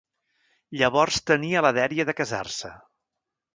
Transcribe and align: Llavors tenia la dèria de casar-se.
Llavors 0.79 1.19
tenia 1.33 1.63
la 1.67 1.73
dèria 1.81 2.07
de 2.11 2.19
casar-se. 2.23 2.75